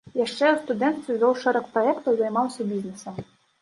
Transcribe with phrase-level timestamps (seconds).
[0.19, 3.27] Яшчэ ў студэнцтве вёў шэраг праектаў, займаўся бізнесам.